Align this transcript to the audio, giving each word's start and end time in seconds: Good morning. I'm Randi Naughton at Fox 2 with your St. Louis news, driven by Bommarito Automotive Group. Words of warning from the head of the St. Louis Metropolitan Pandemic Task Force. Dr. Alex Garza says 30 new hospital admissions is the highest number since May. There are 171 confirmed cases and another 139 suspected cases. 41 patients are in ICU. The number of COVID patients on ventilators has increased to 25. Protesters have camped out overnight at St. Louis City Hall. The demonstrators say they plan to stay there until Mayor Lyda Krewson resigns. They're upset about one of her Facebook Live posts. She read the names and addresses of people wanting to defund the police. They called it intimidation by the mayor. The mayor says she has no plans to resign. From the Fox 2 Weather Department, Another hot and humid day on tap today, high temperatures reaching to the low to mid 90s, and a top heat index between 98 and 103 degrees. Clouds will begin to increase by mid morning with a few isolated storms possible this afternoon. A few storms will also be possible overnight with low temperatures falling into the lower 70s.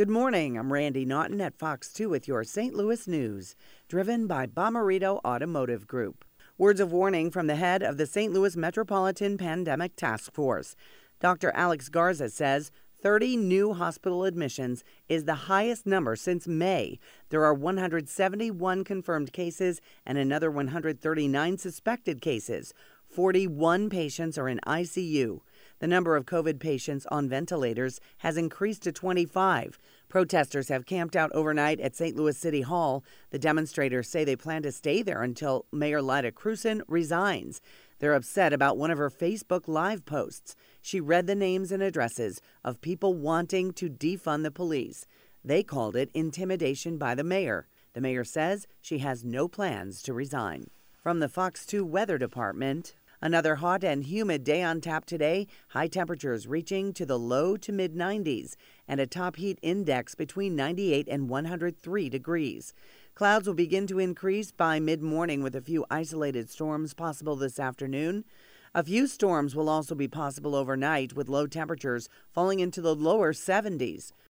Good 0.00 0.08
morning. 0.08 0.56
I'm 0.56 0.72
Randi 0.72 1.04
Naughton 1.04 1.42
at 1.42 1.58
Fox 1.58 1.92
2 1.92 2.08
with 2.08 2.26
your 2.26 2.42
St. 2.42 2.74
Louis 2.74 3.06
news, 3.06 3.54
driven 3.86 4.26
by 4.26 4.46
Bommarito 4.46 5.20
Automotive 5.26 5.86
Group. 5.86 6.24
Words 6.56 6.80
of 6.80 6.90
warning 6.90 7.30
from 7.30 7.48
the 7.48 7.56
head 7.56 7.82
of 7.82 7.98
the 7.98 8.06
St. 8.06 8.32
Louis 8.32 8.56
Metropolitan 8.56 9.36
Pandemic 9.36 9.96
Task 9.96 10.32
Force. 10.32 10.74
Dr. 11.20 11.52
Alex 11.54 11.90
Garza 11.90 12.30
says 12.30 12.72
30 13.02 13.36
new 13.36 13.74
hospital 13.74 14.24
admissions 14.24 14.84
is 15.10 15.24
the 15.24 15.34
highest 15.34 15.84
number 15.84 16.16
since 16.16 16.48
May. 16.48 16.98
There 17.28 17.44
are 17.44 17.52
171 17.52 18.84
confirmed 18.84 19.34
cases 19.34 19.82
and 20.06 20.16
another 20.16 20.50
139 20.50 21.58
suspected 21.58 22.22
cases. 22.22 22.72
41 23.06 23.90
patients 23.90 24.38
are 24.38 24.48
in 24.48 24.60
ICU. 24.66 25.40
The 25.80 25.86
number 25.86 26.14
of 26.14 26.26
COVID 26.26 26.60
patients 26.60 27.06
on 27.10 27.28
ventilators 27.28 28.00
has 28.18 28.36
increased 28.36 28.82
to 28.82 28.92
25. 28.92 29.78
Protesters 30.08 30.68
have 30.68 30.84
camped 30.84 31.16
out 31.16 31.32
overnight 31.32 31.80
at 31.80 31.96
St. 31.96 32.14
Louis 32.14 32.36
City 32.36 32.60
Hall. 32.60 33.02
The 33.30 33.38
demonstrators 33.38 34.08
say 34.08 34.22
they 34.22 34.36
plan 34.36 34.62
to 34.62 34.72
stay 34.72 35.02
there 35.02 35.22
until 35.22 35.64
Mayor 35.72 36.02
Lyda 36.02 36.32
Krewson 36.32 36.82
resigns. 36.86 37.62
They're 37.98 38.14
upset 38.14 38.52
about 38.52 38.76
one 38.76 38.90
of 38.90 38.98
her 38.98 39.10
Facebook 39.10 39.68
Live 39.68 40.04
posts. 40.04 40.54
She 40.82 41.00
read 41.00 41.26
the 41.26 41.34
names 41.34 41.72
and 41.72 41.82
addresses 41.82 42.42
of 42.62 42.82
people 42.82 43.14
wanting 43.14 43.72
to 43.72 43.88
defund 43.88 44.42
the 44.42 44.50
police. 44.50 45.06
They 45.42 45.62
called 45.62 45.96
it 45.96 46.10
intimidation 46.12 46.98
by 46.98 47.14
the 47.14 47.24
mayor. 47.24 47.68
The 47.94 48.02
mayor 48.02 48.24
says 48.24 48.66
she 48.82 48.98
has 48.98 49.24
no 49.24 49.48
plans 49.48 50.02
to 50.02 50.12
resign. 50.12 50.66
From 51.02 51.20
the 51.20 51.28
Fox 51.28 51.64
2 51.64 51.86
Weather 51.86 52.18
Department, 52.18 52.94
Another 53.22 53.56
hot 53.56 53.84
and 53.84 54.04
humid 54.04 54.44
day 54.44 54.62
on 54.62 54.80
tap 54.80 55.04
today, 55.04 55.46
high 55.68 55.88
temperatures 55.88 56.46
reaching 56.46 56.94
to 56.94 57.04
the 57.04 57.18
low 57.18 57.58
to 57.58 57.70
mid 57.70 57.94
90s, 57.94 58.56
and 58.88 58.98
a 58.98 59.06
top 59.06 59.36
heat 59.36 59.58
index 59.60 60.14
between 60.14 60.56
98 60.56 61.06
and 61.06 61.28
103 61.28 62.08
degrees. 62.08 62.72
Clouds 63.14 63.46
will 63.46 63.54
begin 63.54 63.86
to 63.88 63.98
increase 63.98 64.52
by 64.52 64.80
mid 64.80 65.02
morning 65.02 65.42
with 65.42 65.54
a 65.54 65.60
few 65.60 65.84
isolated 65.90 66.48
storms 66.48 66.94
possible 66.94 67.36
this 67.36 67.60
afternoon. 67.60 68.24
A 68.74 68.84
few 68.84 69.06
storms 69.06 69.54
will 69.54 69.68
also 69.68 69.94
be 69.94 70.08
possible 70.08 70.54
overnight 70.54 71.12
with 71.12 71.28
low 71.28 71.46
temperatures 71.46 72.08
falling 72.32 72.60
into 72.60 72.80
the 72.80 72.94
lower 72.94 73.34
70s. 73.34 74.12